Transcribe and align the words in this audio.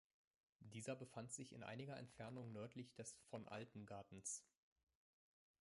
Dieser 0.61 0.95
befand 0.95 1.31
sich 1.31 1.53
in 1.53 1.61
einiger 1.61 1.95
Entfernung 1.95 2.51
nördlich 2.53 2.91
des 2.95 3.15
Von-Alten-Gartens. 3.29 4.43